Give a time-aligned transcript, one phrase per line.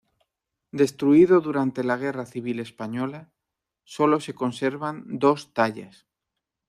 [0.71, 3.29] Destruido durante la guerra civil española,
[3.83, 6.07] sólo se conservan dos tallas.